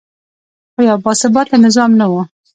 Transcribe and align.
خو 0.73 0.79
یو 0.89 0.97
باثباته 1.05 1.55
نظام 1.65 1.91
نه 1.99 2.05
و 2.11 2.13